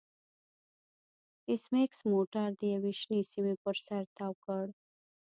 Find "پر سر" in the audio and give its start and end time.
3.63-4.03